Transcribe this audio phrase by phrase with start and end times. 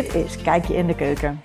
[0.00, 1.40] Dit is Kijk je in de keuken.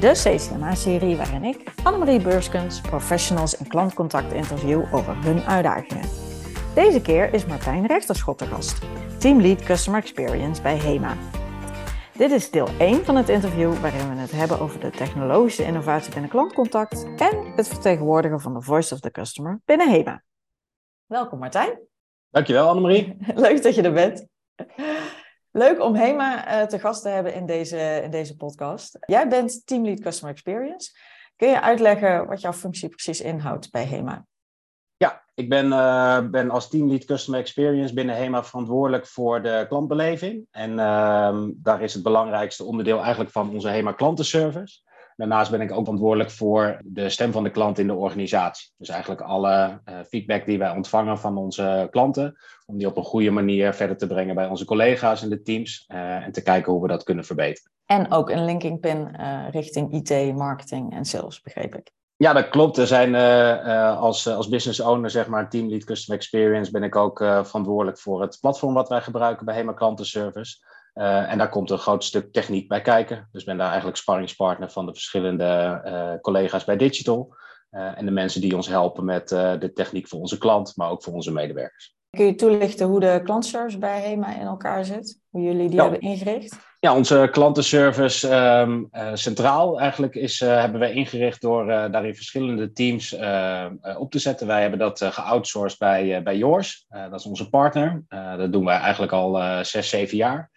[0.00, 6.08] De CCMA-serie waarin ik, Annemarie Beurskens, professionals en klantcontact interview over hun uitdagingen.
[6.74, 8.78] Deze keer is Martijn Rechterschot de gast,
[9.18, 11.16] Teamlead Customer Experience bij HEMA.
[12.12, 16.12] Dit is deel 1 van het interview waarin we het hebben over de technologische innovatie
[16.12, 20.22] binnen klantcontact en het vertegenwoordigen van de voice of the customer binnen HEMA.
[21.06, 21.78] Welkom Martijn.
[22.30, 23.16] Dankjewel Annemarie.
[23.34, 24.26] Leuk dat je er bent.
[25.56, 28.98] Leuk om HEMA uh, te gast te hebben in deze, in deze podcast.
[29.06, 30.90] Jij bent Teamlead Customer Experience.
[31.36, 34.26] Kun je uitleggen wat jouw functie precies inhoudt bij HEMA?
[34.96, 40.46] Ja, ik ben, uh, ben als Teamlead Customer Experience binnen HEMA verantwoordelijk voor de klantbeleving.
[40.50, 44.80] En uh, daar is het belangrijkste onderdeel eigenlijk van onze HEMA klantenservice.
[45.16, 48.70] Daarnaast ben ik ook verantwoordelijk voor de stem van de klant in de organisatie.
[48.76, 53.04] Dus eigenlijk alle uh, feedback die wij ontvangen van onze klanten, om die op een
[53.04, 56.72] goede manier verder te brengen bij onze collega's en de teams uh, en te kijken
[56.72, 57.70] hoe we dat kunnen verbeteren.
[57.86, 61.90] En ook een linking pin uh, richting IT, marketing en sales, begreep ik.
[62.16, 62.76] Ja, dat klopt.
[62.76, 63.14] Er zijn
[63.96, 68.38] als, als business owner, zeg maar, Team Customer Experience, ben ik ook verantwoordelijk voor het
[68.40, 70.56] platform wat wij gebruiken bij Hema Klantenservice.
[70.96, 73.28] Uh, en daar komt een groot stuk techniek bij kijken.
[73.32, 77.34] Dus ik ben daar eigenlijk sparringspartner van de verschillende uh, collega's bij Digital.
[77.70, 81.02] Uh, en de mensen die ons helpen met de techniek voor onze klant, maar ook
[81.02, 81.94] voor onze medewerkers.
[82.10, 85.20] Kun je toelichten hoe de klantservice bij HEMA in elkaar zit?
[85.30, 85.82] Hoe jullie die ja.
[85.82, 86.58] hebben ingericht?
[86.80, 93.12] Ja, onze klantenservice um, centraal eigenlijk is, hebben wij ingericht door daarin verschillende teams
[93.98, 94.46] op te zetten.
[94.46, 96.86] Wij hebben dat geoutsourced bij, bij Yours.
[96.88, 98.04] dat is onze partner.
[98.36, 100.50] dat doen wij eigenlijk al zes, zeven jaar.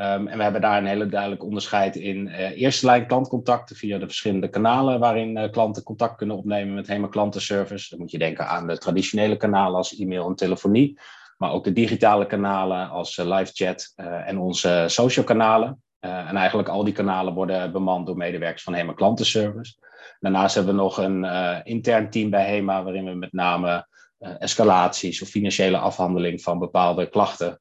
[0.00, 3.98] Um, en we hebben daar een hele duidelijk onderscheid in uh, eerste lijn klantcontacten via
[3.98, 7.90] de verschillende kanalen waarin uh, klanten contact kunnen opnemen met HEMA klantenservice.
[7.90, 10.98] Dan moet je denken aan de traditionele kanalen als e-mail en telefonie,
[11.36, 13.92] maar ook de digitale kanalen als uh, live chat
[14.26, 15.82] en onze social kanalen.
[16.00, 19.74] en eigenlijk al die kanalen worden bemand door medewerkers van HEMA klantenservice.
[20.20, 21.24] Daarnaast hebben we nog een
[21.64, 23.86] intern team bij HEMA waarin we met name
[24.18, 27.58] escalaties of financiële afhandeling van bepaalde klachten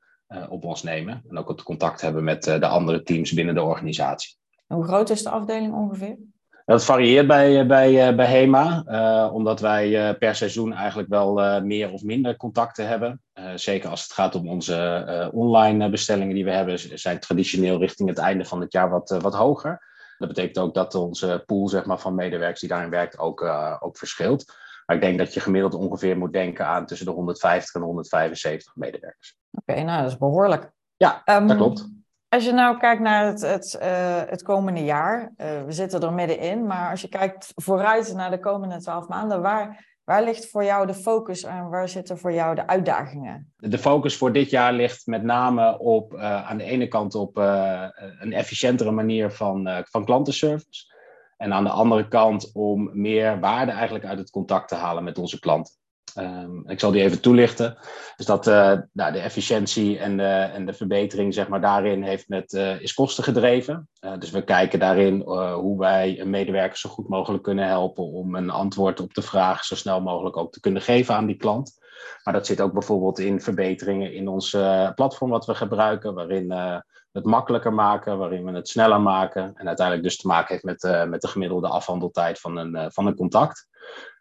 [0.49, 1.23] op ons nemen.
[1.29, 4.35] En ook het contact hebben met uh, de andere teams binnen de organisatie.
[4.67, 6.17] Hoe groot is de afdeling ongeveer?
[6.65, 11.91] Dat varieert bij, eh, bij, bij HEMA, uh, omdat wij per seizoen eigenlijk wel meer
[11.91, 13.21] of minder contacten hebben.
[13.55, 18.17] zeker als het gaat om onze online bestellingen die we hebben, zijn traditioneel richting het
[18.17, 19.85] einde van het jaar wat, wat hoger.
[20.17, 23.41] Dat betekent ook dat onze pool zeg maar, van medewerkers die daarin werkt ook,
[23.79, 24.53] ook verschilt.
[24.87, 28.75] Maar ik denk dat je gemiddeld ongeveer moet denken aan tussen de 150 en 175
[28.75, 29.37] medewerkers.
[29.51, 30.71] Oké, okay, nou dat is behoorlijk.
[30.97, 31.89] Ja, um, dat klopt.
[32.29, 36.13] Als je nou kijkt naar het, het, uh, het komende jaar, uh, we zitten er
[36.13, 40.63] middenin, maar als je kijkt vooruit naar de komende twaalf maanden, waar, waar ligt voor
[40.63, 43.53] jou de focus en waar zitten voor jou de uitdagingen?
[43.55, 47.37] De focus voor dit jaar ligt met name op uh, aan de ene kant op
[47.37, 50.95] een efficiëntere manier van, van klantenservice.
[51.37, 55.17] En aan de andere kant om meer waarde eigenlijk uit het contact te halen met
[55.17, 55.73] onze klanten.
[56.19, 57.77] Um, ik zal die even toelichten.
[58.15, 62.29] Dus dat uh, nou, de efficiëntie en de, en de verbetering, zeg maar, daarin heeft
[62.29, 63.89] met, uh, is kosten gedreven.
[64.01, 65.21] Uh, dus we kijken daarin
[65.53, 69.63] hoe wij een medewerker zo goed mogelijk kunnen helpen om een antwoord op de vraag
[69.63, 71.77] zo snel mogelijk ook te kunnen geven aan die klant.
[72.23, 74.49] Maar dat zit ook bijvoorbeeld in verbeteringen in ons
[74.95, 76.81] platform wat we gebruiken, waarin
[77.17, 79.51] het makkelijker maken, waarin we het sneller maken.
[79.55, 83.15] En uiteindelijk dus te maken heeft met, met de gemiddelde afhandeltijd van een, van een
[83.15, 83.67] contact.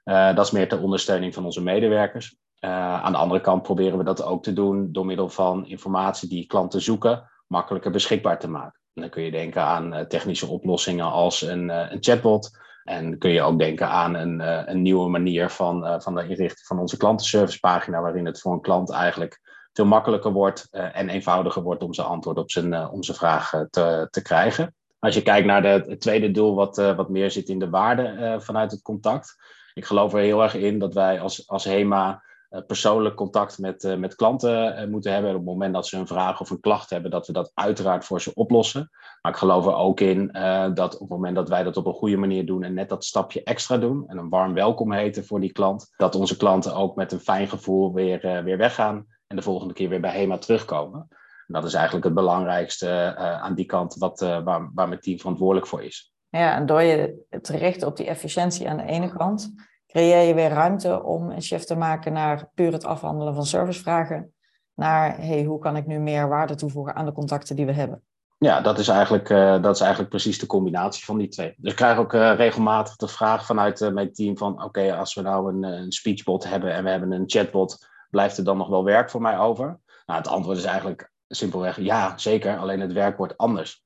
[0.04, 2.36] Uh, dat is meer ter ondersteuning van onze medewerkers.
[2.60, 6.46] Aan de andere kant proberen we dat ook te doen door middel van informatie die
[6.46, 8.80] klanten zoeken, makkelijker beschikbaar te maken.
[8.94, 12.58] En dan kun je denken aan technische oplossingen als een, een, chatbot.
[12.84, 14.40] En kun je ook denken aan een,
[14.70, 18.90] een nieuwe manier van, van de inrichting van onze klantenservicepagina, waarin het voor een klant
[18.90, 19.40] eigenlijk
[19.76, 24.08] veel makkelijker wordt en eenvoudiger wordt om zijn antwoord op zijn, om zijn vraag te,
[24.10, 24.74] te krijgen.
[24.98, 28.36] Als je kijkt naar de, het tweede doel, wat, wat meer zit in de waarde
[28.40, 29.36] vanuit het contact,
[29.74, 32.24] ik geloof er heel erg in dat wij als, als HEMA
[32.66, 35.30] persoonlijk contact met, met klanten moeten hebben.
[35.30, 37.50] En op het moment dat ze een vraag of een klacht hebben, dat we dat
[37.54, 38.90] uiteraard voor ze oplossen.
[39.22, 40.26] Maar ik geloof er ook in
[40.74, 43.04] dat op het moment dat wij dat op een goede manier doen en net dat
[43.04, 46.96] stapje extra doen en een warm welkom heten voor die klant, dat onze klanten ook
[46.96, 51.06] met een fijn gevoel weer, weer weggaan en de volgende keer weer bij HEMA terugkomen.
[51.46, 55.66] En dat is eigenlijk het belangrijkste aan die kant wat, waar, waar mijn team verantwoordelijk
[55.66, 56.14] voor is.
[56.28, 59.54] Ja, en door je te richten op die efficiëntie aan de ene kant,
[59.86, 64.34] creëer je weer ruimte om een shift te maken naar puur het afhandelen van servicevragen,
[64.74, 68.02] naar hey, hoe kan ik nu meer waarde toevoegen aan de contacten die we hebben.
[68.38, 71.54] Ja, dat is eigenlijk, uh, dat is eigenlijk precies de combinatie van die twee.
[71.56, 74.62] Dus ik krijg ook uh, regelmatig de vraag vanuit uh, mijn team van...
[74.64, 77.86] oké, als we nou een, een, speechbot hebben en we hebben een chatbot...
[78.10, 79.80] blijft er dan nog wel werk voor mij over?
[80.06, 82.58] Nou, het antwoord is eigenlijk simpelweg ja, zeker.
[82.58, 83.84] Alleen het werk wordt anders.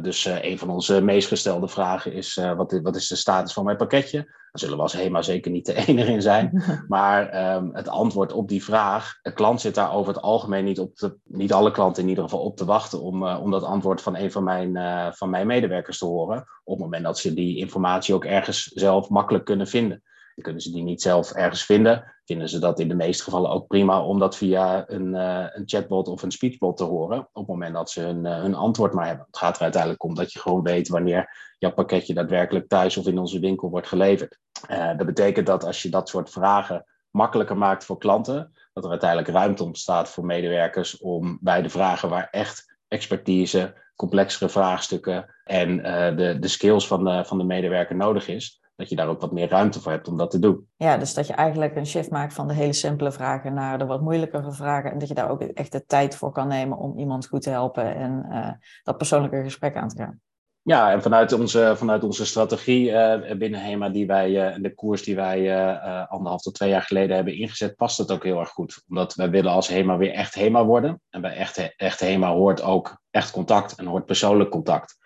[0.00, 3.76] dus een van onze meest gestelde vragen is: wat, wat, is de status van mijn
[3.76, 4.18] pakketje?
[4.22, 6.62] Daar zullen we als HEMA zeker niet de enige in zijn.
[6.88, 10.78] Maar ehm, het antwoord op die vraag: de klant zit daar over het algemeen niet
[10.78, 14.02] op te, niet alle klanten in ieder geval op te wachten om, om dat antwoord
[14.02, 14.76] van een van mijn,
[15.14, 16.38] van mijn medewerkers te horen.
[16.64, 20.02] Op het moment dat ze die informatie ook ergens zelf makkelijk kunnen vinden.
[20.34, 23.50] En kunnen ze die niet zelf ergens vinden, vinden ze dat in de meeste gevallen
[23.50, 27.18] ook prima om dat via een, uh, een chatbot of een speechbot te horen.
[27.18, 29.26] Op het moment dat ze hun, uh, hun antwoord maar hebben.
[29.26, 33.06] Het gaat er uiteindelijk om dat je gewoon weet wanneer jouw pakketje daadwerkelijk thuis of
[33.06, 34.38] in onze winkel wordt geleverd.
[34.70, 38.90] Uh, dat betekent dat als je dat soort vragen makkelijker maakt voor klanten, dat er
[38.90, 45.76] uiteindelijk ruimte ontstaat voor medewerkers om bij de vragen waar echt expertise, complexere vraagstukken en
[46.16, 49.48] de, de skills van van de medewerker nodig is, dat je daar ook wat meer
[49.48, 50.66] ruimte voor hebt om dat te doen.
[50.76, 53.86] Ja, dus dat je eigenlijk een shift maakt van de hele simpele vragen naar de
[53.86, 54.90] wat moeilijkere vragen.
[54.90, 57.50] En dat je daar ook echt de tijd voor kan nemen om iemand goed te
[57.50, 58.50] helpen en uh,
[58.82, 60.20] dat persoonlijke gesprek aan te gaan.
[60.64, 65.02] Ja, en vanuit onze, vanuit onze strategie uh, binnen HEMA, die wij, uh, de koers
[65.02, 65.68] die wij
[66.08, 68.82] anderhalf tot twee jaar geleden hebben ingezet, past het ook heel erg goed.
[68.88, 71.00] Omdat wij willen als HEMA weer echt HEMA worden.
[71.10, 74.96] En bij echt, echt HEMA hoort ook echt contact en hoort persoonlijk contact.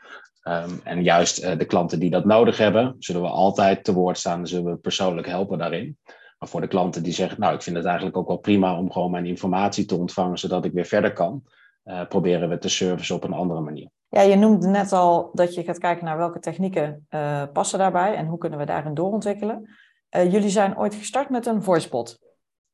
[0.49, 4.19] Um, en juist uh, de klanten die dat nodig hebben, zullen we altijd te woord
[4.19, 5.99] staan, zullen we persoonlijk helpen daarin.
[6.39, 8.93] Maar voor de klanten die zeggen, nou, ik vind het eigenlijk ook wel prima om
[8.93, 11.43] gewoon mijn informatie te ontvangen, zodat ik weer verder kan,
[11.85, 13.89] uh, proberen we te servicen op een andere manier.
[14.09, 18.15] Ja, je noemde net al dat je gaat kijken naar welke technieken uh, passen daarbij
[18.15, 19.77] en hoe kunnen we daarin doorontwikkelen.
[20.11, 22.19] jullie zijn ooit gestart met een voicebot.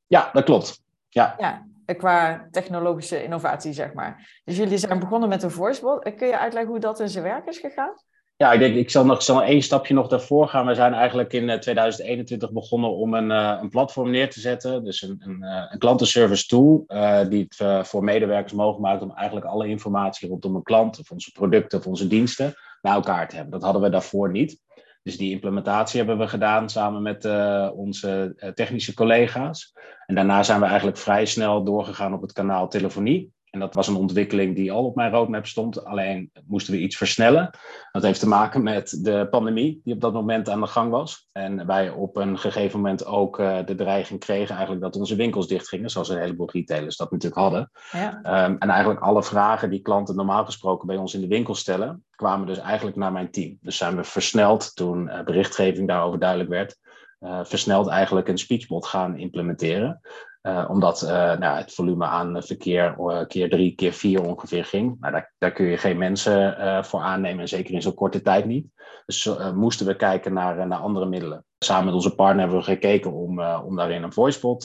[0.07, 0.83] Ja, dat klopt.
[1.09, 1.35] Ja.
[1.39, 1.67] ja
[1.97, 4.41] qua technologische innovatie, zeg maar.
[4.45, 6.15] Dus jullie zijn begonnen met een voicebot.
[6.17, 7.95] Kun je uitleggen hoe dat in zijn werk is gegaan?
[8.37, 10.67] Ja, ik denk, ik zal nog één stapje nog daarvoor gaan.
[10.67, 14.85] We zijn eigenlijk in 2021 eh, begonnen om een, een platform neer te zetten.
[14.85, 16.85] Dus een, een, een klantenservice tool
[17.29, 21.33] die het voor medewerkers mogelijk maakt om eigenlijk alle informatie rondom een klant of onze
[21.33, 23.53] producten of onze diensten bij elkaar te hebben.
[23.53, 24.61] Dat hadden we daarvoor niet.
[25.03, 29.73] Dus die implementatie hebben we gedaan samen met uh, onze technische collega's.
[30.07, 33.33] En daarna zijn we eigenlijk vrij snel doorgegaan op het kanaal telefonie.
[33.53, 35.85] En dat was een ontwikkeling die al op mijn roadmap stond.
[35.85, 37.51] Alleen moesten we iets versnellen.
[37.93, 41.29] Dat heeft te maken met de pandemie die op dat moment aan de gang was.
[41.33, 45.49] En wij op een gegeven moment ook uh, de dreiging kregen eigenlijk dat onze winkels
[45.49, 45.91] dichtgingen.
[45.91, 47.71] Zoals een heleboel retailers dat natuurlijk hadden.
[47.91, 48.45] Ja.
[48.45, 52.05] Um, en eigenlijk alle vragen die klanten normaal gesproken bij ons in de winkel stellen,
[52.11, 53.59] kwamen dus eigenlijk naar mijn team.
[53.61, 56.77] Dus zijn we versneld toen uh, berichtgeving daarover duidelijk werd.
[57.21, 60.01] Uh, versneld eigenlijk een speechbot gaan implementeren.
[60.43, 64.97] Uh, omdat uh, nou, het volume aan verkeer uh, keer drie, keer vier ongeveer ging.
[65.01, 68.45] Maar daar, daar kun je geen mensen voor aannemen, en zeker in zo'n korte tijd
[68.45, 68.67] niet.
[69.07, 71.45] Dus moesten we kijken naar, naar andere middelen.
[71.59, 74.65] Samen met onze partner hebben we gekeken om, om daarin een voicebot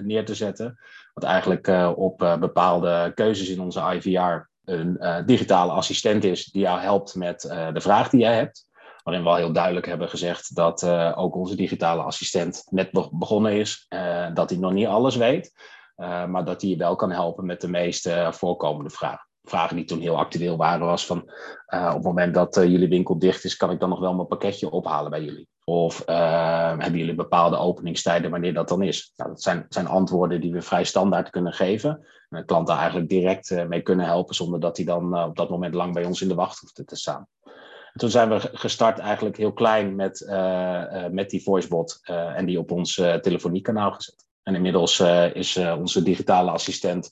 [0.00, 0.78] neer te zetten.
[1.14, 7.14] Wat eigenlijk op bepaalde keuzes in onze IVR een digitale assistent is die jou helpt
[7.14, 7.40] met
[7.72, 8.65] de vraag die jij hebt
[9.06, 13.52] waarin we al heel duidelijk hebben gezegd dat uh, ook onze digitale assistent net begonnen
[13.52, 15.52] is, uh, dat hij nog niet alles weet,
[15.96, 19.28] uh, maar dat hij je wel kan helpen met de meest voorkomende vragen.
[19.42, 21.18] Vragen die toen heel actueel waren, was van
[21.66, 24.70] op het moment dat jullie winkel dicht is, kan ik dan nog wel mijn pakketje
[24.70, 25.48] ophalen bij jullie?
[25.64, 29.12] Of hebben jullie bepaalde openingstijden wanneer dat dan is?
[29.16, 31.90] Nou, dat zijn, zijn antwoorden die we vrij standaard kunnen geven.
[32.28, 35.50] En de klant daar eigenlijk direct mee kunnen helpen, zonder dat hij dan op dat
[35.50, 37.28] moment lang bij ons in de wacht hoeft te staan
[37.96, 42.46] toen zijn we gestart eigenlijk heel klein met, uh, uh, met die voicebot uh, en
[42.46, 44.26] die op ons telefoniekanaal gezet.
[44.42, 45.00] En inmiddels
[45.32, 47.10] is onze digitale assistent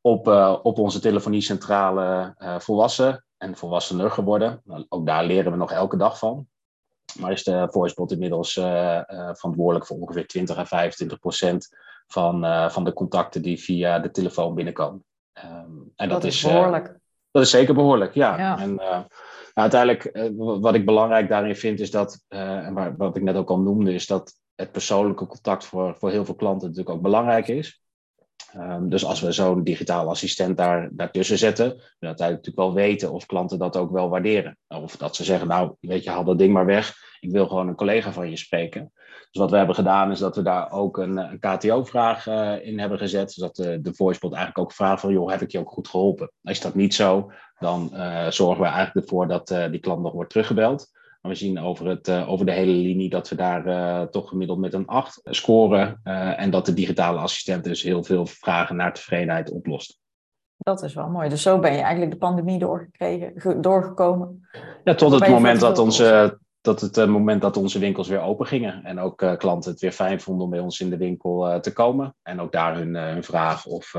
[0.00, 0.26] op,
[0.62, 4.60] op onze telefoniecentrale volwassen en volwassener geworden.
[4.64, 6.46] Nou, ook daar leren we nog elke dag van.
[7.20, 8.52] Maar is de voicebot inmiddels
[9.32, 14.54] verantwoordelijk voor ongeveer 20 à 25 procent van, van de contacten die via de telefoon
[14.54, 15.04] binnenkomen.
[15.44, 16.98] Um, en dat, dat is behoorlijk.
[17.30, 18.38] dat is zeker behoorlijk, ja.
[18.38, 18.58] ja.
[18.58, 18.80] En,
[19.60, 23.36] nou, uiteindelijk, uh, wat ik belangrijk daarin vind, is dat, uh, en wat ik net
[23.36, 27.02] ook al noemde, is dat het persoonlijke contact voor, voor heel veel klanten natuurlijk ook
[27.02, 27.82] belangrijk is.
[28.56, 33.12] Um, dus als we zo'n digitale assistent daar, daartussen zetten, dan uiteindelijk natuurlijk wel weten
[33.12, 34.58] of klanten dat ook wel waarderen.
[34.68, 36.94] Of dat ze zeggen, nou, weet je, haal dat ding maar weg.
[37.20, 38.92] Ik wil gewoon een collega van je spreken.
[39.30, 42.78] Dus wat we hebben gedaan is dat we daar ook een, een KTO-vraag uh, in
[42.78, 43.32] hebben gezet.
[43.32, 46.30] Zodat de, de voicebot eigenlijk ook vraagt van, joh, heb ik je ook goed geholpen?
[46.42, 50.12] Is dat niet zo, dan uh, zorgen we eigenlijk ervoor dat uh, die klant nog
[50.12, 50.90] wordt teruggebeld.
[51.20, 54.74] Maar we zien over, het, over de hele linie dat we daar toch gemiddeld met
[54.74, 56.00] een 8 scoren.
[56.36, 60.00] en dat de digitale assistent dus heel veel vragen naar tevredenheid oplost.
[60.56, 61.28] Dat is wel mooi.
[61.28, 64.48] Dus zo ben je eigenlijk de pandemie doorgekregen, doorgekomen.
[64.84, 68.84] Ja, tot het moment dat onze tot het moment dat onze winkels weer open gingen.
[68.84, 72.14] En ook klanten het weer fijn vonden om bij ons in de winkel te komen.
[72.22, 73.90] En ook daar hun, hun vraag of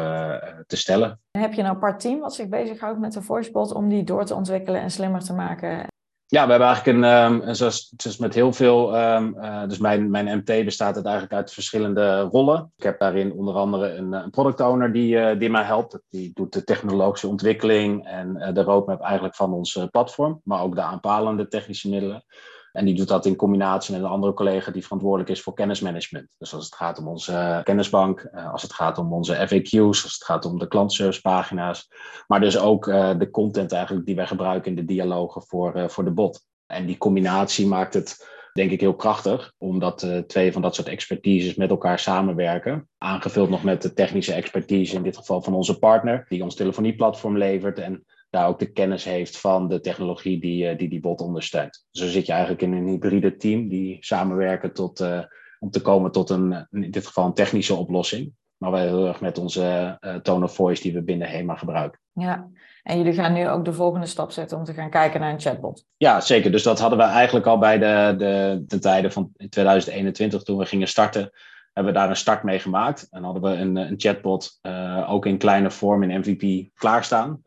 [0.68, 1.20] te stellen.
[1.32, 4.36] Heb je een apart team wat zich bezighoudt met de voicebot om die door te
[4.36, 5.91] ontwikkelen en slimmer te maken?
[6.32, 10.10] Ja, we hebben eigenlijk een, um, zoals, zoals, met heel veel, um, uh, dus mijn,
[10.10, 12.72] mijn MT bestaat het eigenlijk uit verschillende rollen.
[12.78, 16.00] Ik heb daarin onder andere een, een product owner die, uh, die mij helpt.
[16.10, 20.82] Die doet de technologische ontwikkeling en de roadmap eigenlijk van ons platform, maar ook de
[20.82, 22.24] aanpalende technische middelen.
[22.72, 26.28] En die doet dat in combinatie met een andere collega die verantwoordelijk is voor kennismanagement.
[26.38, 30.14] Dus als het gaat om onze kennisbank, eh, als het gaat om onze FAQ's, als
[30.14, 31.88] het gaat om de klantservicepagina's.
[32.28, 35.88] Maar dus ook eh, de content eigenlijk die wij gebruiken in de dialogen voor, eh,
[35.88, 36.46] voor de bot.
[36.66, 41.56] En die combinatie maakt het denk ik heel krachtig, omdat twee van dat soort expertises
[41.56, 42.90] met elkaar samenwerken.
[42.98, 47.38] Aangevuld nog met de technische expertise, in dit geval van onze partner, die ons telefonieplatform
[47.38, 47.80] levert.
[47.80, 51.86] En daar ook de kennis heeft van de technologie die eh, die, die bot ondersteunt.
[51.92, 55.20] Zo zit je eigenlijk in een hybride team die samenwerken tot, uh,
[55.60, 58.34] om te komen tot een, in dit geval een technische oplossing.
[58.58, 62.00] Maar wel heel erg met onze uh, tone of voice die we binnen HEMA gebruiken.
[62.14, 62.50] Ja,
[62.84, 65.40] en jullie gaan nu ook de volgende stap zetten om te gaan kijken naar een
[65.40, 65.86] chatbot.
[65.98, 66.52] Ja, zeker.
[66.52, 70.66] Dus dat hadden we eigenlijk al bij de, de, de tijden van 2021 toen we
[70.66, 71.32] gingen starten.
[71.74, 73.08] Hebben we daar een start mee gemaakt.
[73.10, 77.42] En hadden we een, een chatbot uh, ook in kleine vorm in MVP klaarstaan.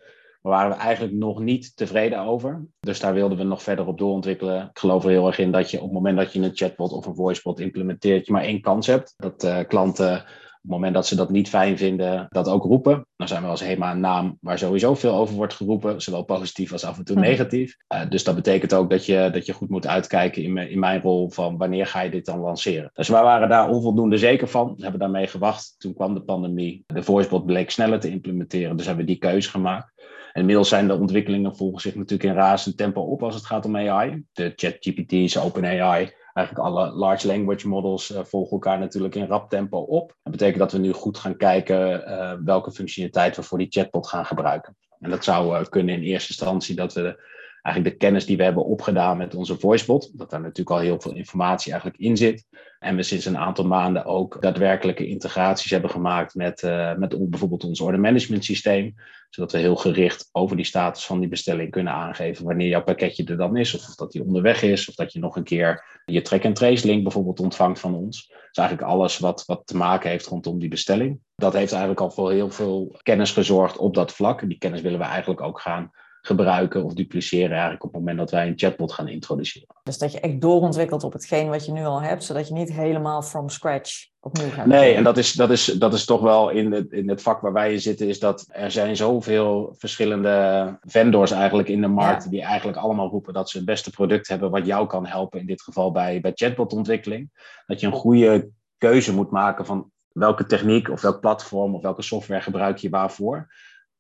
[0.45, 2.67] Daar waren we eigenlijk nog niet tevreden over.
[2.81, 4.63] Dus daar wilden we nog verder op doorontwikkelen.
[4.63, 6.93] Ik geloof er heel erg in dat je op het moment dat je een chatbot
[6.93, 9.15] of een voicebot implementeert, je maar één kans hebt.
[9.17, 10.25] Dat uh, klanten
[10.65, 13.07] op het moment dat ze dat niet fijn vinden, dat ook roepen.
[13.17, 16.73] Dan zijn we als HEMA een naam waar sowieso veel over wordt geroepen, zowel positief
[16.73, 17.77] als af en toe negatief.
[17.95, 21.01] Uh, dus dat betekent ook dat je, dat je goed moet uitkijken in, in mijn
[21.01, 22.91] rol van wanneer ga je dit dan lanceren.
[22.93, 25.75] Dus wij waren daar onvoldoende zeker van, hebben daarmee gewacht.
[25.79, 26.85] Toen kwam de pandemie.
[26.87, 29.93] De voicebot bleek sneller te implementeren, dus hebben we die keuze gemaakt.
[30.35, 33.77] Inmiddels zijn de ontwikkelingen volgen zich natuurlijk in razend tempo op als het gaat om
[33.77, 34.25] AI.
[34.33, 39.79] De ChatGPT's, OpenAI, eigenlijk alle large language models uh, volgen elkaar natuurlijk in rap tempo
[39.79, 40.17] op.
[40.23, 44.07] Dat betekent dat we nu goed gaan kijken uh, welke functionaliteit we voor die chatbot
[44.07, 44.77] gaan gebruiken.
[45.01, 47.23] En dat zou uh, kunnen in eerste instantie dat we
[47.65, 51.01] eigenlijk de kennis die we hebben opgedaan met onze voicebot, dat daar natuurlijk al heel
[51.01, 52.47] veel informatie eigenlijk in zit.
[52.79, 57.65] En we sinds een aantal maanden ook daadwerkelijke integraties hebben gemaakt met, uh, met bijvoorbeeld
[57.65, 58.95] ons order management systeem.
[59.31, 63.25] Zodat we heel gericht over die status van die bestelling kunnen aangeven wanneer jouw pakketje
[63.25, 63.75] er dan is.
[63.75, 64.89] Of, dat die onderweg is.
[64.89, 68.27] Of dat je nog een keer je track-and-trace link bijvoorbeeld ontvangt van ons.
[68.29, 71.21] Dus eigenlijk alles wat, wat te maken heeft rondom die bestelling.
[71.35, 74.43] Dat heeft eigenlijk al voor heel veel kennis gezorgd op dat vlak.
[74.43, 75.91] En die kennis willen we eigenlijk ook gaan
[76.27, 79.77] gebruiken of dupliceren eigenlijk op het moment dat wij een chatbot gaan introduceren.
[79.83, 82.73] Dus dat je echt doorontwikkelt op hetgeen wat je nu al hebt, zodat je niet
[82.73, 84.67] helemaal from scratch opnieuw gaat.
[84.67, 87.41] Nee, en dat is, dat is, dat is toch wel in het, in het vak
[87.41, 92.31] waar wij in zitten, is dat er zijn zoveel verschillende vendors eigenlijk in de markt,
[92.31, 95.47] die eigenlijk allemaal roepen dat ze het beste product hebben wat jou kan helpen, in
[95.47, 97.31] dit geval bij, bij chatbotontwikkeling.
[97.67, 102.03] Dat je een goede keuze moet maken van welke techniek of welk platform of welke
[102.03, 103.49] software gebruik je waarvoor.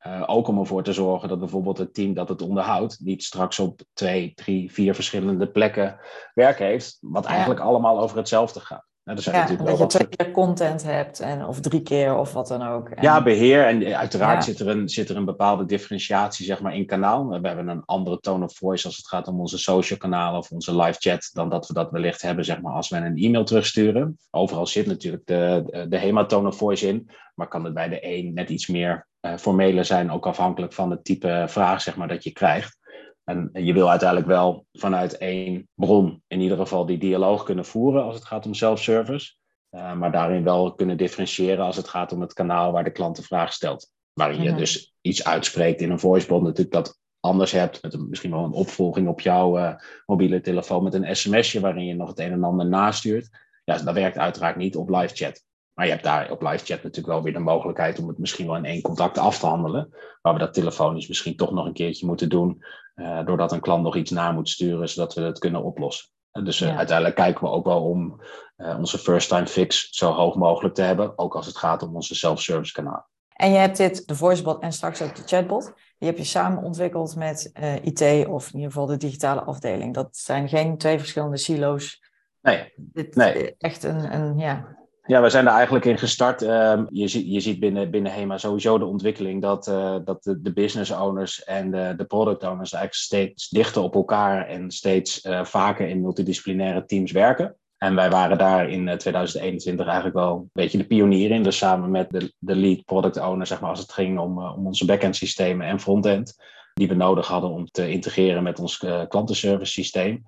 [0.06, 3.58] Uh, ook om ervoor te zorgen dat bijvoorbeeld het team dat het onderhoudt niet straks
[3.58, 6.00] op twee, drie, vier verschillende plekken
[6.34, 8.84] werk heeft, wat eigenlijk allemaal over hetzelfde gaat.
[9.04, 12.48] Nou, ja, natuurlijk dat je twee keer content hebt en, of drie keer of wat
[12.48, 12.88] dan ook.
[12.88, 13.02] En...
[13.02, 13.66] Ja, beheer.
[13.66, 17.28] En uiteraard zit, er een, zit er een bepaalde differentiatie zeg maar, in kanaal.
[17.28, 20.50] We hebben een andere tone of voice als het gaat om onze social kanalen of
[20.50, 23.44] onze live chat dan dat we dat wellicht hebben zeg maar, als we een e-mail
[23.44, 24.18] terugsturen.
[24.30, 27.88] Overal zit natuurlijk de, de, de HEMA tone of voice in, maar kan het bij
[27.88, 29.06] de een net iets meer
[29.38, 32.78] formele zijn, ook afhankelijk van het type vraag zeg maar, dat je krijgt.
[33.24, 38.02] En je wil uiteindelijk wel vanuit één bron in ieder geval die dialoog kunnen voeren
[38.04, 39.34] als het gaat om self-service.
[39.70, 43.16] Uh, maar daarin wel kunnen differentiëren als het gaat om het kanaal waar de klant
[43.16, 43.90] de vraag stelt.
[44.12, 47.82] Waarin je dus iets uitspreekt in een voicebot natuurlijk dat anders hebt.
[47.82, 49.74] Met een, misschien wel een opvolging op jouw uh,
[50.06, 53.28] mobiele telefoon met een sms'je waarin je nog het een en ander nastuurt.
[53.64, 55.44] Ja, dat werkt uiteraard niet op live chat.
[55.74, 58.46] Maar je hebt daar op live chat natuurlijk wel weer de mogelijkheid om het misschien
[58.46, 59.94] wel in één contact af te handelen.
[60.22, 62.64] Waar we dat telefonisch misschien toch nog een keertje moeten doen.
[62.94, 66.08] Uh, doordat een klant nog iets na moet sturen, zodat we het kunnen oplossen.
[66.30, 68.20] dus uh, uiteindelijk kijken we ook wel om
[68.56, 71.18] uh, onze first time fix zo hoog mogelijk te hebben.
[71.18, 73.08] Ook als het gaat om onze self-service kanaal.
[73.34, 75.72] En je hebt dit, de voicebot en straks ook de chatbot.
[75.98, 77.50] Die heb je samen ontwikkeld met
[77.82, 79.94] IT of in ieder geval de digitale afdeling.
[79.94, 82.02] Dat zijn geen twee verschillende silo's.
[82.40, 82.72] Nee.
[82.76, 83.54] Dit nee.
[83.58, 86.42] echt een, een ja, ja, we zijn er eigenlijk in gestart.
[86.42, 90.52] Uh, je, ziet, je ziet binnen, binnen HEMA sowieso de ontwikkeling dat, uh, dat de,
[90.52, 95.44] business owners en de, de product owners eigenlijk steeds dichter op elkaar en steeds uh,
[95.44, 97.56] vaker in multidisciplinaire teams werken.
[97.78, 101.42] En wij waren daar in 2021 eigenlijk wel een beetje de pionier in.
[101.42, 104.66] Dus samen met de, de lead product owner, zeg maar, als het ging om, om
[104.66, 106.36] onze backend systemen en frontend,
[106.74, 110.24] die we nodig hadden om te integreren met ons klantenservice systeem.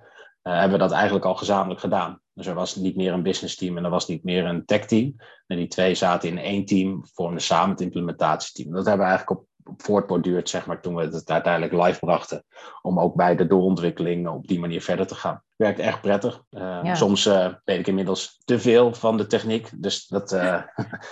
[0.55, 2.21] Hebben we dat eigenlijk al gezamenlijk gedaan.
[2.33, 4.87] Dus er was niet meer een business team en er was niet meer een tech
[4.87, 5.15] team.
[5.47, 8.75] En die twee zaten in één team, vormden samen het implementatieteam.
[8.75, 12.45] Dat hebben we eigenlijk op voortborduurd, zeg maar, toen we het uiteindelijk live brachten.
[12.83, 15.43] Om ook bij de doorontwikkeling op die manier verder te gaan.
[15.57, 16.43] Werkt echt prettig.
[16.51, 19.71] Uh, Soms uh, weet ik inmiddels te veel van de techniek.
[19.83, 20.63] Dus dat uh,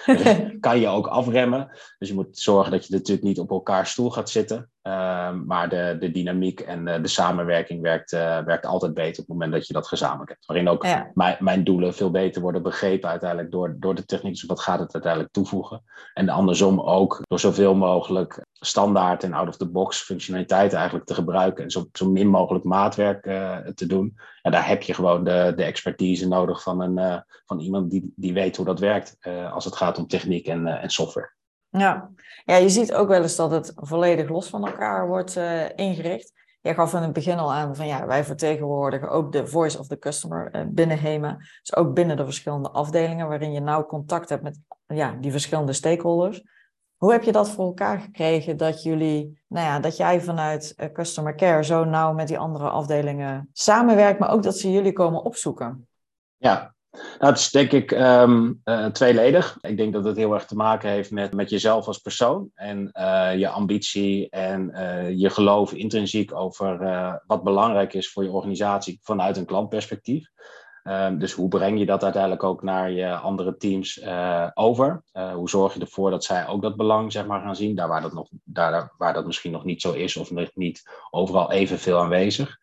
[0.60, 1.68] kan je ook afremmen.
[1.98, 4.70] Dus je moet zorgen dat je natuurlijk niet op elkaar stoel gaat zitten.
[4.82, 9.28] Ehm, maar de, de dynamiek en de, de samenwerking werkt, werkt altijd beter op het
[9.28, 10.46] moment dat je dat gezamenlijk hebt.
[10.46, 14.32] Waarin ook mijn, mijn doelen veel beter worden begrepen uiteindelijk door, door de techniek.
[14.32, 15.82] Dus wat gaat het uiteindelijk toevoegen?
[16.14, 21.84] En andersom ook door zoveel mogelijk standaard en out-of-the-box functionaliteiten eigenlijk te gebruiken en zo,
[21.92, 24.18] zo min mogelijk maatwerk uh, te doen.
[24.42, 28.12] Ja, daar heb je gewoon de, de expertise nodig van, een, uh, van iemand die,
[28.16, 31.32] die weet hoe dat werkt uh, als het gaat om techniek en, en software.
[31.68, 32.10] Ja.
[32.44, 35.36] ja, je ziet ook wel eens dat het volledig los van elkaar wordt
[35.74, 36.32] ingericht.
[36.60, 39.86] Jij gaf in het begin al aan van ja, wij vertegenwoordigen ook de voice of
[39.86, 41.36] the customer binnen HEMA.
[41.36, 45.72] Dus ook binnen de verschillende afdelingen waarin je nauw contact hebt met ja, die verschillende
[45.72, 46.42] stakeholders.
[47.04, 50.92] Hoe heb je dat voor elkaar gekregen dat jullie, nou ja, dat jij vanuit uh,
[50.92, 55.22] Customer Care zo nauw met die andere afdelingen samenwerkt, maar ook dat ze jullie komen
[55.22, 55.88] opzoeken?
[56.36, 59.58] Ja, nou, het is denk ik um, uh, tweeledig.
[59.60, 62.90] Ik denk dat het heel erg te maken heeft met, met jezelf als persoon en
[62.92, 64.72] uh, je ambitie en
[65.16, 66.78] je geloof intrinsiek over
[67.26, 70.28] wat belangrijk is voor je organisatie vanuit een klantperspectief.
[70.88, 75.02] Um, dus hoe breng je dat uiteindelijk ook naar je andere teams uh, over?
[75.12, 77.88] Uh, hoe zorg je ervoor dat zij ook dat belang zeg maar, gaan zien, daar
[77.88, 81.52] waar dat, nog, daar, waar dat misschien nog niet zo is of nog niet overal
[81.52, 82.58] evenveel aanwezig?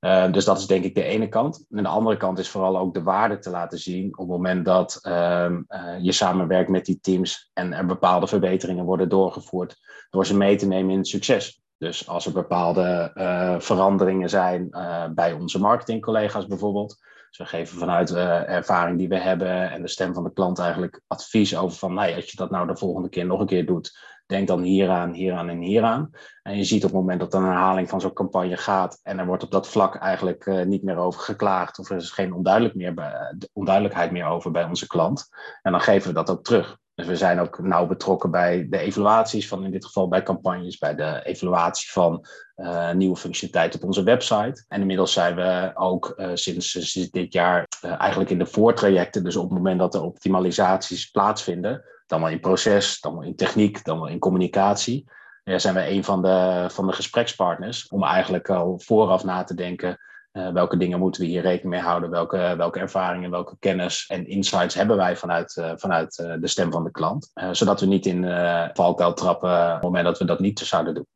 [0.00, 1.66] Uh, dus dat is denk ik de ene kant.
[1.70, 4.64] En de andere kant is vooral ook de waarde te laten zien op het moment
[4.64, 5.62] dat ehm,
[6.00, 9.76] je samenwerkt met die teams en er bepaalde verbeteringen worden doorgevoerd
[10.10, 11.62] door ze mee te nemen in het succes.
[11.78, 13.10] Dus als er bepaalde
[13.58, 14.68] veranderingen zijn
[15.14, 16.96] bij onze marketingcollega's bijvoorbeeld,
[17.28, 20.58] dus we geven vanuit uh, ervaring die we hebben en de stem van de klant
[20.58, 23.66] eigenlijk advies over van, nou als je dat nou de volgende keer nog een keer
[23.66, 26.10] doet, denk dan hieraan, hieraan en hieraan.
[26.42, 29.18] En je ziet op het moment dat er een herhaling van zo'n campagne gaat en
[29.18, 32.32] er wordt op dat vlak eigenlijk uh, niet meer over geklaagd of er is geen
[32.32, 35.28] onduidelijk meer bij, onduidelijkheid meer over bij onze klant.
[35.62, 36.78] En dan geven we dat ook terug.
[36.98, 40.78] Dus we zijn ook nauw betrokken bij de evaluaties van in dit geval bij campagnes,
[40.78, 44.64] bij de evaluatie van uh, nieuwe functionaliteit op onze website.
[44.68, 49.24] En inmiddels zijn we ook uh, sinds, dit jaar uh, eigenlijk in de voortrajecten.
[49.24, 53.36] Dus op het moment dat er optimalisaties plaatsvinden, dan wel in proces, dan wel in
[53.36, 55.04] techniek, dan wel in communicatie.
[55.44, 59.98] Zijn we een van de, van de gesprekspartners om eigenlijk al vooraf na te denken
[60.38, 62.10] uh, welke dingen moeten we hier rekening mee houden?
[62.10, 66.72] Welke, welke ervaringen, welke kennis en insights hebben wij vanuit, uh, vanuit uh, de stem
[66.72, 67.32] van de klant?
[67.50, 68.24] zodat we niet in
[68.72, 71.06] valkuil trappen op het moment dat we dat niet zouden doen.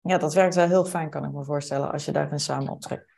[0.00, 3.11] Ja, dat werkt wel heel fijn, kan ik me voorstellen, als je daarin samen optrekt.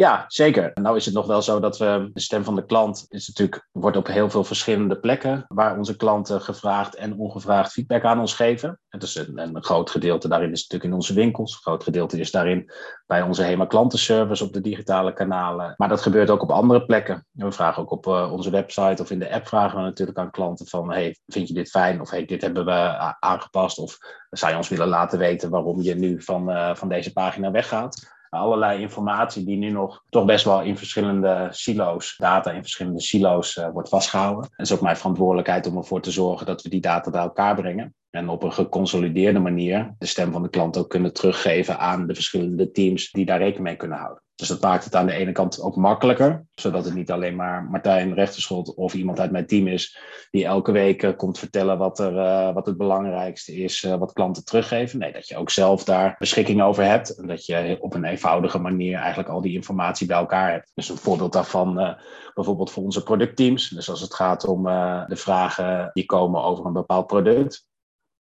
[0.00, 0.70] Ja, zeker.
[0.74, 3.68] Nou is het nog wel zo dat we de stem van de klant is natuurlijk,
[3.72, 8.34] wordt op heel veel verschillende plekken waar onze klanten gevraagd en ongevraagd feedback aan ons
[8.34, 8.80] geven.
[8.88, 11.52] Het is een, een groot gedeelte daarin is natuurlijk in onze winkels.
[11.52, 12.70] Een groot gedeelte is daarin
[13.06, 15.74] bij onze HEMA klantenservice op de digitale kanalen.
[15.76, 17.26] Maar dat gebeurt ook op andere plekken.
[17.30, 20.30] We vragen ook op uh, onze website of in de app vragen we natuurlijk aan
[20.30, 22.00] klanten van hey, vind je dit fijn?
[22.00, 23.78] Of hey, dit hebben we aangepast.
[23.78, 23.98] Of
[24.30, 28.18] zou je ons willen laten weten waarom je nu van, uh, van deze pagina weggaat?
[28.30, 33.56] Allerlei informatie die nu nog toch best wel in verschillende silo's, data in verschillende silo's
[33.56, 34.50] uh, wordt vastgehouden.
[34.50, 37.54] Het is ook mijn verantwoordelijkheid om ervoor te zorgen dat we die data bij elkaar
[37.54, 37.94] brengen.
[38.10, 42.14] En op een geconsolideerde manier de stem van de klant ook kunnen teruggeven aan de
[42.14, 44.22] verschillende teams die daar rekening mee kunnen houden.
[44.40, 47.64] Dus dat maakt het aan de ene kant ook makkelijker, zodat het niet alleen maar
[47.64, 49.98] Martijn Rechterschot of iemand uit mijn team is
[50.30, 54.12] die elke week uh, komt vertellen wat, er, uh, wat het belangrijkste is, uh, wat
[54.12, 54.98] klanten teruggeven.
[54.98, 58.58] Nee, dat je ook zelf daar beschikking over hebt en dat je op een eenvoudige
[58.58, 60.70] manier eigenlijk al die informatie bij elkaar hebt.
[60.74, 61.96] Dus een voorbeeld daarvan
[62.34, 63.68] bijvoorbeeld voor onze productteams.
[63.68, 64.62] Dus als het gaat om
[65.06, 67.68] de vragen die komen over een bepaald product,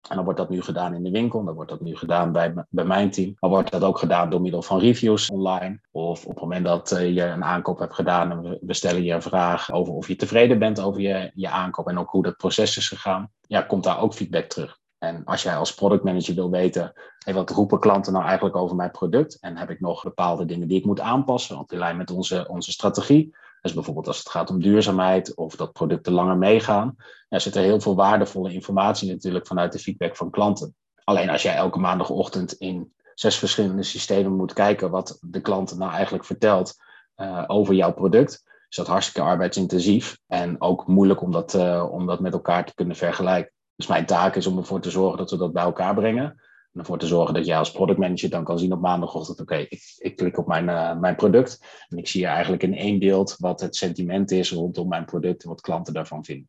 [0.10, 2.66] en dan wordt dat nu gedaan in de winkel, dan wordt dat nu gedaan bij,
[2.70, 3.36] bij mijn team.
[3.40, 5.80] Dan wordt dat ook gedaan door middel van reviews online.
[5.92, 9.14] Of op het moment dat uh, je een aankoop hebt gedaan en we stellen je
[9.14, 12.38] een vraag over of je tevreden bent over je, je aankoop en ook hoe dat
[12.38, 14.80] proces is gegaan, ja, komt daar ook feedback terug.
[14.98, 16.94] En als jij als productmanager wil weten,
[17.26, 19.40] hey, wat roepen klanten nou eigenlijk over mijn product?
[19.40, 22.48] En heb ik nog bepaalde dingen die ik moet aanpassen, op in lijn met onze,
[22.48, 23.36] onze strategie?
[23.68, 26.96] Dus bijvoorbeeld als het gaat om duurzaamheid of dat producten langer meegaan,
[27.30, 30.76] er zit er heel veel waardevolle informatie natuurlijk vanuit de feedback van klanten.
[31.04, 35.92] Alleen als jij elke maandagochtend in zes verschillende systemen moet kijken wat de klant nou
[35.92, 36.76] eigenlijk vertelt
[37.18, 42.06] uh, over jouw product, is dat hartstikke arbeidsintensief en ook moeilijk om dat, uh, om
[42.06, 43.54] dat met elkaar te kunnen vergelijken.
[43.76, 46.42] Dus mijn taak is om ervoor te zorgen dat we dat bij elkaar brengen
[46.78, 49.96] En ervoor te zorgen dat jij als productmanager dan kan zien op maandagochtend, oké, ik,
[49.98, 53.62] ik, klik op mijn, uh, mijn product en ik zie eigenlijk in één beeld wat
[53.62, 56.48] het sentiment is rondom mijn product en wat klanten daarvan vinden.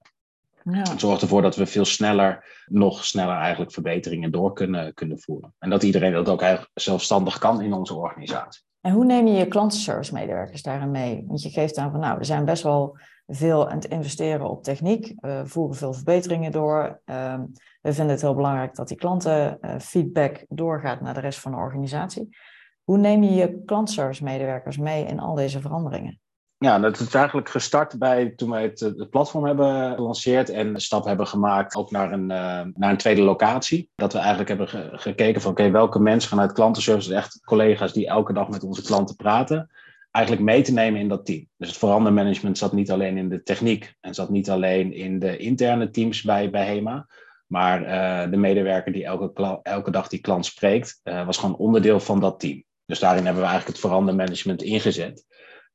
[0.62, 0.90] Ja.
[0.90, 5.54] Het zorgt ervoor dat we veel sneller, nog sneller eigenlijk verbeteringen door kunnen, kunnen voeren.
[5.58, 8.62] En dat iedereen dat ook eigenlijk zelfstandig kan in onze organisatie.
[8.88, 11.24] En hoe neem je je klantenservice medewerkers daarin mee?
[11.27, 14.62] Want je geeft aan van nou, we zijn best wel veel aan het investeren op
[14.62, 15.12] techniek.
[15.16, 17.01] We voeren veel verbeteringen door.
[17.05, 17.44] Ehm,
[17.81, 22.37] we vinden het heel belangrijk dat die klantenfeedback doorgaat naar de rest van de organisatie.
[22.83, 26.20] Hoe neem je je klantservice medewerkers mee in al deze veranderingen?
[26.60, 30.80] Ja, dat is eigenlijk gestart bij toen wij het, het platform hebben gelanceerd en een
[30.80, 33.90] stap hebben gemaakt ook naar een, uh, naar een tweede locatie.
[33.94, 38.32] Dat we eigenlijk hebben gekeken van oké, welke mensen vanuit klantenservice, echt collega's die elke
[38.32, 39.70] dag met onze klanten praten,
[40.10, 41.48] eigenlijk mee te nemen in dat team.
[41.56, 45.36] Dus het verandermanagement zat niet alleen in de techniek en zat niet alleen in de
[45.36, 47.06] interne teams bij, bij HEMA,
[47.46, 52.20] maar uh, de medewerker die elke, elke dag die klant spreekt, was gewoon onderdeel van
[52.20, 52.64] dat team.
[52.86, 55.26] Dus daarin hebben we eigenlijk het verandermanagement ingezet.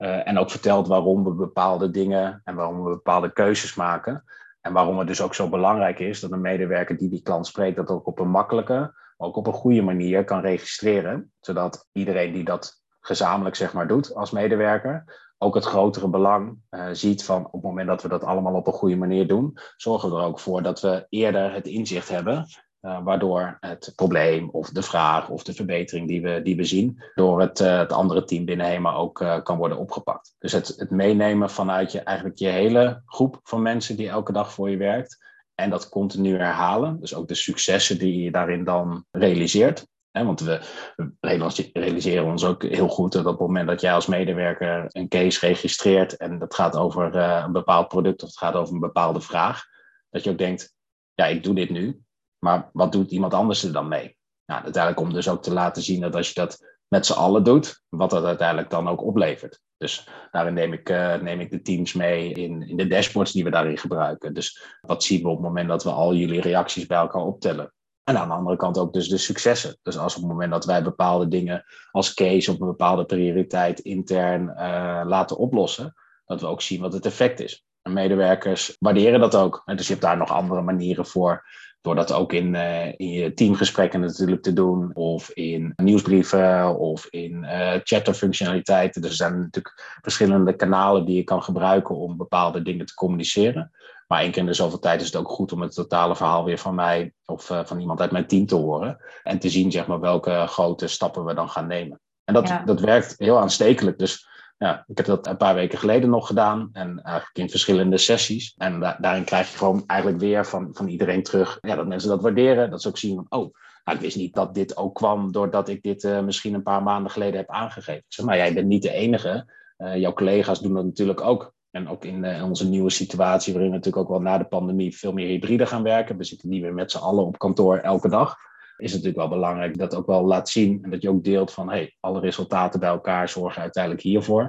[0.04, 4.24] Uh, en ook verteld waarom we bepaalde dingen en waarom we bepaalde keuzes maken.
[4.62, 7.76] En waarom het dus ook zo belangrijk is dat een medewerker die die klant spreekt,
[7.76, 8.74] dat ook op een makkelijke,
[9.18, 11.32] maar ook op een goede manier kan registreren.
[11.40, 16.86] Zodat iedereen die dat gezamenlijk zeg maar doet als medewerker, ook het grotere belang uh,
[16.92, 20.10] ziet van op het moment dat we dat allemaal op een goede manier doen, zorgen
[20.10, 22.46] we er ook voor dat we eerder het inzicht hebben
[22.86, 27.04] uh, waardoor het probleem of de vraag of de verbetering die we, die we zien
[27.16, 30.36] door het, uh, het andere team binnen HEMA ook uh, kan worden opgepakt.
[30.40, 34.54] Dus het, het meenemen vanuit je, eigenlijk je hele groep van mensen die elke dag
[34.54, 35.18] voor je werkt
[35.56, 37.00] en dat continu herhalen.
[37.00, 39.88] Dus ook de successen die je daarin dan realiseert.
[40.12, 40.62] Want we,
[40.96, 45.08] we realiseren ons ook heel goed dat op het moment dat jij als medewerker een
[45.08, 49.22] case registreert en dat gaat over een bepaald product of het gaat over een bepaalde
[49.22, 49.66] vraag,
[50.10, 50.76] dat je ook denkt,
[51.14, 52.04] ja, ik doe dit nu,
[52.44, 54.18] maar wat doet iemand anders er dan mee?
[54.46, 57.44] Nou, uiteindelijk om dus ook te laten zien dat als je dat met z'n allen
[57.44, 59.60] doet, wat dat uiteindelijk dan ook oplevert.
[59.78, 63.44] Dus daarin neem ik, uh, neem ik de teams mee in, in de dashboards die
[63.44, 64.34] we daarin gebruiken.
[64.34, 67.74] Dus wat zien we op het moment dat we al jullie reacties bij elkaar optellen?
[68.04, 69.78] En aan de andere kant ook dus de successen.
[69.82, 73.80] Dus als op het moment dat wij bepaalde dingen als case op een bepaalde prioriteit
[73.80, 75.94] intern uh, laten oplossen,
[76.26, 77.66] dat we ook zien wat het effect is.
[77.82, 79.62] En medewerkers waarderen dat ook.
[79.66, 81.46] En dus je hebt daar nog andere manieren voor
[81.84, 87.06] door dat ook in, uh, in je teamgesprekken natuurlijk te doen, of in nieuwsbrieven, of
[87.10, 89.02] in uh, chatterfunctionaliteiten.
[89.02, 93.72] Dus er zijn natuurlijk verschillende kanalen die je kan gebruiken om bepaalde dingen te communiceren.
[94.08, 96.44] Maar één keer in de zoveel tijd is het ook goed om het totale verhaal
[96.44, 98.98] weer van mij of uh, van iemand uit mijn team te horen.
[99.24, 102.00] En te zien zeg maar, welke grote stappen we dan gaan nemen.
[102.24, 102.64] En dat, ja.
[102.66, 104.00] dat werkt heel aanstekelijk.
[104.00, 106.70] Dus ja, ik heb dat een paar weken geleden nog gedaan.
[106.74, 108.54] En eigenlijk in verschillende sessies.
[108.58, 111.58] En da daarin krijg je gewoon eigenlijk weer van, van iedereen terug.
[111.62, 112.70] Ja, dat mensen dat waarderen.
[112.70, 115.70] Dat ze ook zien van, oh, nou, ik wist niet dat dit ook kwam doordat
[115.70, 118.26] ik dit uh, misschien een paar maanden geleden heb aangegeven.
[118.26, 119.52] maar jij bent niet de enige.
[119.78, 121.54] Uh, jouw collega's doen dat natuurlijk ook.
[121.72, 124.98] En ook in, in, onze nieuwe situatie, waarin we natuurlijk ook wel na de pandemie
[124.98, 126.18] veel meer hybride gaan werken.
[126.18, 128.38] We zitten niet meer met z'n allen op kantoor elke dag
[128.78, 131.52] is het natuurlijk wel belangrijk dat ook wel laat zien en dat je ook deelt
[131.52, 134.42] van hey, alle resultaten bij elkaar zorgen uiteindelijk hiervoor.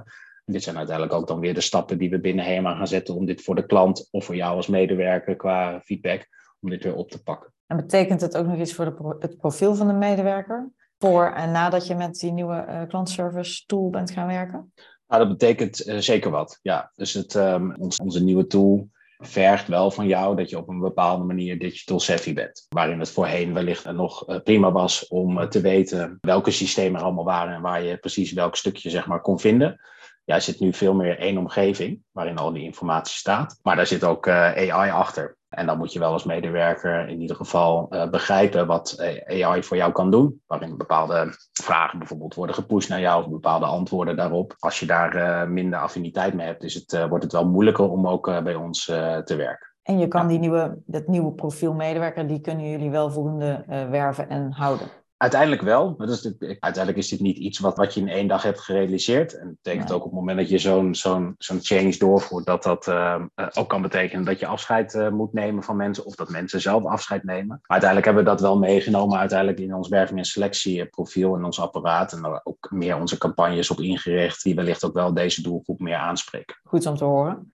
[0.44, 3.14] En dit zijn uiteindelijk ook dan weer de stappen die we binnen HEMA gaan zetten
[3.14, 6.28] om dit voor de klant of voor jou als medewerker qua feedback,
[6.60, 7.52] om dit weer op te pakken.
[7.66, 10.72] En betekent het ook nog iets voor de, het profiel van de medewerker?
[10.98, 14.72] Voor en nadat je met die nieuwe uh, klantservice tool bent gaan werken?
[15.06, 16.58] Nou, dat betekent uh, zeker wat.
[16.62, 18.88] Ja, dus het, um, ons, onze nieuwe tool
[19.26, 22.66] vergt wel van jou dat je op een bepaalde manier digital savvy bent.
[22.68, 27.06] Waarin het voorheen wellicht nog eh, prima was om eh, te weten welke systemen er
[27.06, 29.80] allemaal waren en waar je precies welk stukje zeg maar, kon vinden.
[30.24, 33.58] Ja, er zit nu veel meer één omgeving waarin al die informatie staat.
[33.62, 35.37] Maar daar zit ook uh, AI achter.
[35.54, 39.76] En dan moet je wel als medewerker in ieder geval uh, begrijpen wat AI voor
[39.76, 40.42] jou kan doen.
[40.46, 44.54] Waarin bepaalde vragen bijvoorbeeld worden gepusht naar jou of bepaalde antwoorden daarop.
[44.58, 47.90] Als je daar uh, minder affiniteit mee hebt, is het, uh, wordt het wel moeilijker
[47.90, 48.84] om ook bij ons
[49.24, 49.72] te werken.
[49.82, 50.28] En je kan ja.
[50.28, 54.88] die nieuwe, dat nieuwe profiel medewerker, die kunnen jullie wel voldoende werven en houden.
[55.24, 55.96] Uiteindelijk wel.
[55.96, 59.38] Dus uiteindelijk is dit niet iets wat, wat je in één dag hebt gerealiseerd.
[59.38, 59.96] En dat betekent nee.
[59.96, 63.68] ook op het moment dat je zo'n zo'n zo'n change doorvoert, dat dat uh, ook
[63.68, 67.24] kan betekenen dat je afscheid uh, moet nemen van mensen of dat mensen zelf afscheid
[67.24, 67.46] nemen.
[67.46, 71.60] Maar uiteindelijk hebben we dat wel meegenomen uiteindelijk in ons werving- en selectieprofiel en ons
[71.60, 72.12] apparaat.
[72.12, 75.96] En daar ook meer onze campagnes op ingericht, die wellicht ook wel deze doelgroep meer
[75.96, 76.56] aanspreken.
[76.64, 77.52] Goed om te horen.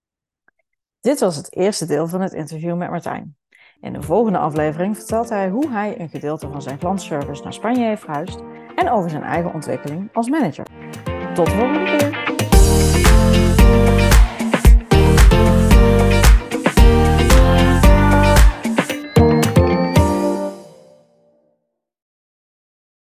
[1.01, 3.37] Dit was het eerste deel van het interview met Martijn.
[3.83, 7.85] In de volgende aflevering vertelt hij hoe hij een gedeelte van zijn klantservice naar Spanje
[7.85, 8.43] heeft verhuisd
[8.75, 10.67] en over zijn eigen ontwikkeling als manager.
[11.35, 12.20] Tot de volgende keer!